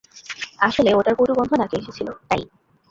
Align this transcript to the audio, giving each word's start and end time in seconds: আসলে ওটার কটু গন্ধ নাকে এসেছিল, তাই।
আসলে 0.59 0.89
ওটার 0.93 1.15
কটু 1.15 1.33
গন্ধ 1.33 1.51
নাকে 1.57 1.75
এসেছিল, 1.77 2.07
তাই। 2.29 2.41